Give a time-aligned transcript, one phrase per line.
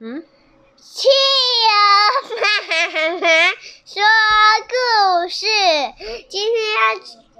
[0.00, 0.24] 嗯，
[0.76, 1.08] 企
[1.70, 3.20] 鹅妈妈
[3.84, 4.02] 说
[4.66, 5.46] 故事，
[6.28, 6.80] 今天要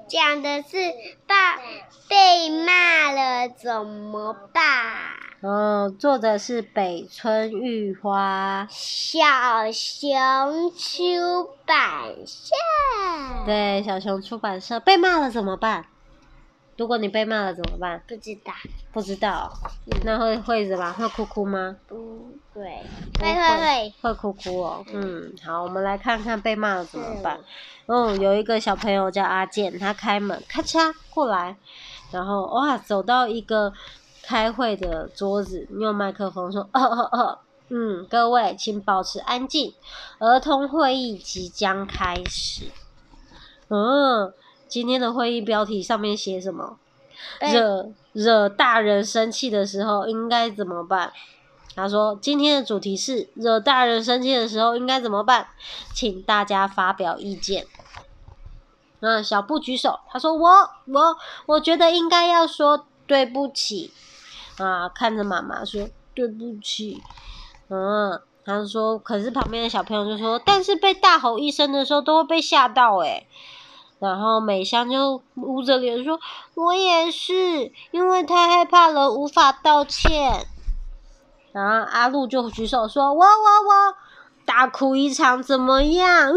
[0.08, 0.94] 讲的是
[1.26, 1.56] 爸
[2.08, 4.62] 被骂了怎么办？
[5.42, 12.54] 哦，作者是北村玉花，小熊出版社。
[13.46, 15.86] 对，小熊出版社被骂了怎么办？
[16.76, 18.02] 如果你被骂了怎么办？
[18.06, 18.52] 不知道。
[18.92, 19.50] 不知道，
[20.04, 20.92] 那会会什么？
[20.92, 21.76] 会哭哭吗？
[21.88, 22.62] 不对，
[23.18, 24.84] 会会会会会哭哭哦。
[24.92, 27.40] 嗯，好，我们来看看被骂了怎么办。
[27.86, 31.56] 嗯，有一个小朋友叫阿健，他开门，咔嚓过来，
[32.12, 33.72] 然后哇，走到一个
[34.22, 37.38] 开会的桌子，用麦克风说：“哦哦哦，
[37.70, 39.74] 嗯，各位请保持安静，
[40.20, 42.70] 儿童会议即将开始。”
[43.68, 44.32] 嗯。
[44.74, 46.76] 今天的会议标题上面写什么？
[47.38, 51.12] 惹惹大人生气的时候应该怎么办？
[51.76, 55.46] 他说今天的主题是惹大人生气的时候应该怎么办？
[55.92, 57.68] 请大家发表意见。
[58.98, 60.50] 嗯，小布举手，他说我
[60.86, 63.92] 我我觉得应该要说对不起。
[64.58, 67.00] 啊，看着妈妈说对不起。
[67.68, 73.28] 嗯，他说可是旁边的小朋友就说，但是被大吼一声的时候都会被吓到诶。
[74.04, 76.20] 然后美香就捂着脸说
[76.54, 80.46] ：“我也是，因为太害怕了，无法道歉。”
[81.52, 83.96] 然后阿露就举手说：“我我我，
[84.44, 86.30] 大哭一场怎么样？”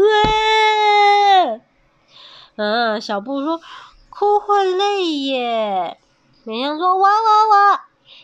[2.56, 3.60] 嗯，小布说
[4.08, 5.98] ：“哭会累耶。”
[6.44, 7.80] 美香说：“我我我，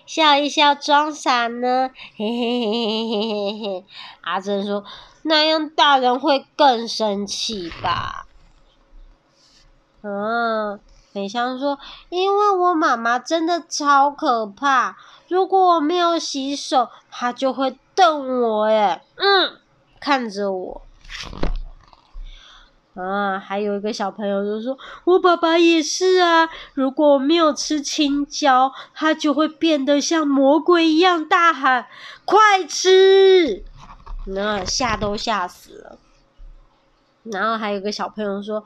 [0.07, 3.85] 笑一笑装傻呢。”嘿嘿嘿嘿嘿嘿嘿。
[4.23, 4.83] 阿珍说
[5.23, 8.25] ：“那样大人会更生气吧？”
[10.07, 10.79] 嗯，
[11.15, 11.79] 美香说
[12.11, 19.57] ：“因为我妈妈真的超可怕，如果我没有洗手，她就会瞪我。”哎，嗯，
[19.99, 20.83] 看着我。
[22.95, 31.87] 啊，还有一个小朋友就说：“我爸爸也是啊，如果我没有吃青椒，他就会变得像魔鬼一样大喊
[32.27, 33.65] ‘快吃’，
[34.27, 35.99] 那吓都吓死了。”
[37.25, 38.65] 然后还有个小朋友说：“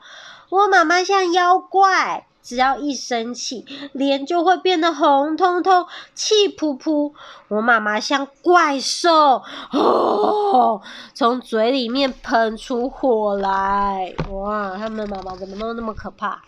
[0.49, 7.13] 我妈妈像妖怪，只要一生气，脸就会变得红彤彤、气噗噗。
[7.47, 10.81] 我妈妈像怪兽，哦，
[11.13, 14.13] 从嘴里面喷出火来。
[14.29, 16.41] 哇，他们妈妈怎么都那么可怕？”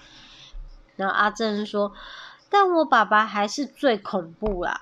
[0.97, 1.93] 然后阿正说
[2.51, 4.81] ：“但我爸爸还是最恐怖啦。”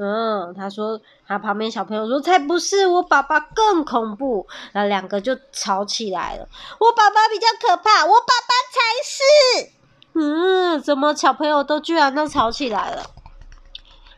[0.00, 6.48] 嗯，他说他旁边小朋友说才不是，我爸爸更恐怖，那两个就吵起来了。
[6.78, 9.70] 我爸爸比较可怕，我爸爸才是。
[10.14, 13.10] 嗯，怎么小朋友都居然都吵起来了？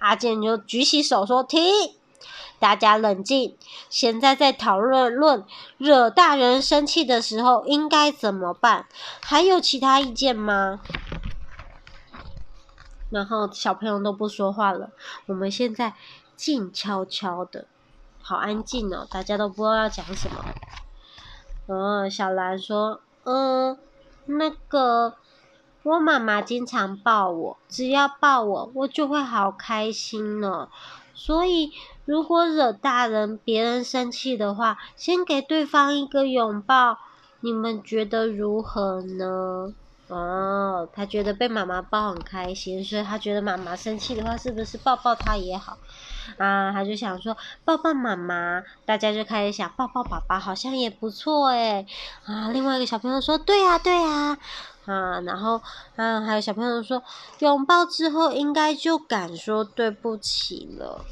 [0.00, 1.62] 阿健就举起手说：“停，
[2.58, 3.56] 大家冷静，
[3.88, 5.44] 现在在讨论论
[5.78, 8.84] 惹大人生气的时候应该怎么办？
[9.22, 10.80] 还有其他意见吗？”
[13.10, 14.90] 然后小朋友都不说话了，
[15.26, 15.94] 我们现在
[16.36, 17.66] 静悄悄的，
[18.22, 20.44] 好安静哦，大家都不知道要讲什么。
[21.66, 23.78] 嗯，小兰说：“嗯，
[24.26, 25.14] 那个
[25.82, 30.68] 我妈妈经常抱我，只要抱我，我就会好开心呢。
[31.14, 31.72] 所以
[32.04, 36.98] 如果惹大人，别人生气的话，先给对方一个拥抱，
[37.40, 39.74] 你们觉得如何呢？”
[40.10, 45.78] 哦，他觉得被妈妈抱很开心，所以他觉得妈妈生气的话，是不是抱抱他也好？
[46.36, 51.86] 啊，他就想说抱抱妈妈，大家就开始想抱抱爸爸，好像也不错诶。
[52.24, 54.36] 啊，另外一个小朋友说对呀对呀，
[54.86, 55.62] 啊，然后
[55.94, 57.00] 啊还有小朋友说
[57.38, 61.04] 拥抱之后应该就敢说对不起了。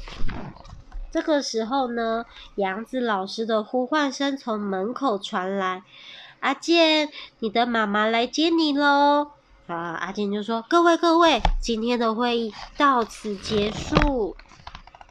[1.11, 5.83] 这个时候呢，杨子老师的呼唤声从门口传来。
[6.39, 9.31] 阿健，你的妈妈来接你喽！
[9.67, 14.35] 啊，阿健就说：“各位各位，今天的会议到此结束。”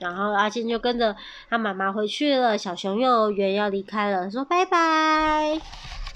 [0.00, 1.16] 然后阿健就跟着
[1.50, 2.56] 他妈妈回去了。
[2.56, 5.60] 小熊幼儿园要离开了，说拜拜，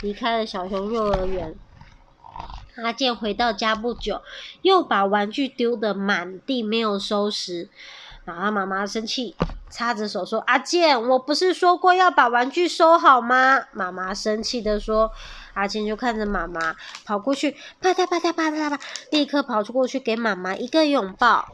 [0.01, 1.55] 离开了小熊幼儿园。
[2.77, 4.23] 阿健回到家不久，
[4.63, 7.69] 又把玩具丢得满地，没有收拾。
[8.25, 9.35] 然后妈妈生气。
[9.71, 15.11] 擦着手说：“阿健，我不是说过要把玩具收好吗？”妈妈生气的说。
[15.55, 16.75] 阿健就看着妈妈
[17.05, 18.79] 跑过去，啪嗒啪嗒啪嗒啪，
[19.11, 21.47] 立刻跑出过去给妈妈一个拥抱。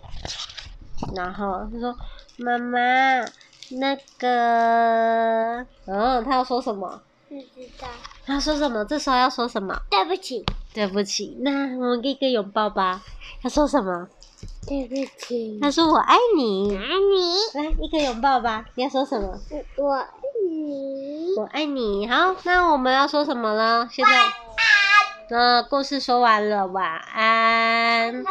[1.17, 1.97] 然后他说
[2.39, 2.79] ：“妈妈，
[3.71, 5.67] 那个……
[5.87, 7.03] 嗯，他要说什么？
[7.29, 7.89] 不知道。
[8.25, 8.85] 他说什么？
[8.85, 9.77] 这时候要说什么？
[9.91, 11.37] 对不起，对不起。
[11.41, 13.03] 那我们给一个拥抱吧。
[13.43, 14.09] 他说什么？
[14.69, 15.59] 对不起。
[15.63, 16.77] 他说我爱你。
[16.77, 17.59] 爱你。
[17.59, 18.65] 来一个拥抱吧。
[18.75, 19.39] 你要说什么？
[19.77, 20.07] 我爱
[20.49, 21.35] 你。
[21.37, 22.07] 我爱你。
[22.07, 23.89] 好，那我们要说什么呢？
[23.91, 24.11] 现在，
[25.31, 28.25] 那，故事说完了，晚安。